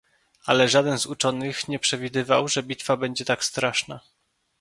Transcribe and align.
"Ale 0.45 0.69
żaden 0.69 0.99
z 0.99 1.05
uczonych 1.05 1.67
nie 1.67 1.79
przewidywał, 1.79 2.47
że 2.47 2.63
bitwa 2.63 2.97
będzie 2.97 3.25
tak 3.25 3.43
straszna." 3.43 3.99